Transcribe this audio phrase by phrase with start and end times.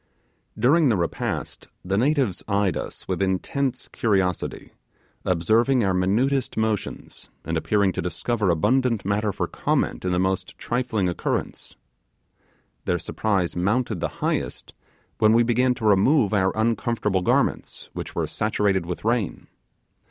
[0.57, 4.71] During the repast, the natives eyed us with intense curiosity,
[5.25, 10.57] observing our minutest motions, and appearing to discover abundant matter for comment in the most
[10.57, 11.75] trifling occurrence.
[12.85, 14.73] Their surprise mounted the highest,
[15.19, 19.49] when we began to remove our uncomfortable garments, which were saturated with rain.